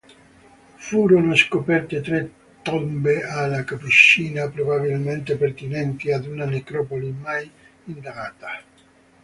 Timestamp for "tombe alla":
2.63-3.63